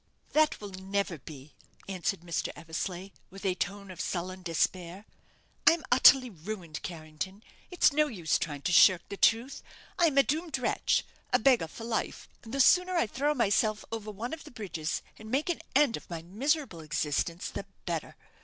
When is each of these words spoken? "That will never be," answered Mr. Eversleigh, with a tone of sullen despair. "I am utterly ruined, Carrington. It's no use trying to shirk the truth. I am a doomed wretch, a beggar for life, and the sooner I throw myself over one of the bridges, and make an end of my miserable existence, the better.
"That 0.31 0.59
will 0.59 0.71
never 0.71 1.19
be," 1.19 1.53
answered 1.87 2.21
Mr. 2.21 2.51
Eversleigh, 2.55 3.09
with 3.29 3.45
a 3.45 3.53
tone 3.53 3.91
of 3.91 4.01
sullen 4.01 4.41
despair. 4.41 5.05
"I 5.67 5.73
am 5.73 5.83
utterly 5.91 6.31
ruined, 6.31 6.81
Carrington. 6.81 7.43
It's 7.69 7.93
no 7.93 8.07
use 8.07 8.39
trying 8.39 8.63
to 8.63 8.71
shirk 8.71 9.07
the 9.09 9.15
truth. 9.17 9.61
I 9.99 10.07
am 10.07 10.17
a 10.17 10.23
doomed 10.23 10.57
wretch, 10.57 11.05
a 11.31 11.37
beggar 11.37 11.67
for 11.67 11.83
life, 11.83 12.27
and 12.41 12.51
the 12.51 12.59
sooner 12.59 12.95
I 12.97 13.05
throw 13.05 13.35
myself 13.35 13.85
over 13.91 14.09
one 14.09 14.33
of 14.33 14.43
the 14.43 14.49
bridges, 14.49 15.03
and 15.19 15.29
make 15.29 15.49
an 15.51 15.61
end 15.75 15.95
of 15.97 16.09
my 16.09 16.23
miserable 16.23 16.79
existence, 16.79 17.49
the 17.49 17.67
better. 17.85 18.15